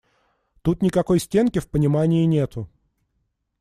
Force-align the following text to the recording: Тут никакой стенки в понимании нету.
Тут 0.63 0.81
никакой 0.81 1.19
стенки 1.19 1.59
в 1.59 1.69
понимании 1.69 2.25
нету. 2.25 2.67